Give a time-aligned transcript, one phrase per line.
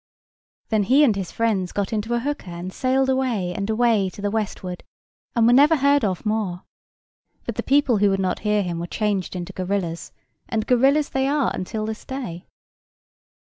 [0.69, 4.19] Then he and his friends got into a hooker, and sailed away and away to
[4.19, 4.83] the westward,
[5.35, 6.63] and were never heard of more.
[7.45, 10.11] But the people who would not hear him were changed into gorillas,
[10.49, 12.47] and gorillas they are until this day.